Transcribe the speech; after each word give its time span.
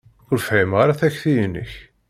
Ur 0.31 0.39
fhimeɣ 0.47 0.79
ara 0.81 0.99
takti-inek. 0.99 1.71